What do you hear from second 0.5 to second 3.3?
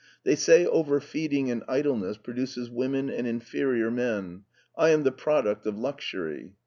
over feeding and idleness produces women and